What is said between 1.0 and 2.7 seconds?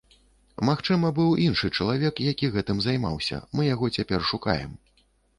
быў іншы чалавек, які